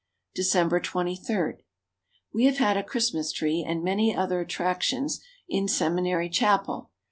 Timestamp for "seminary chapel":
5.67-6.89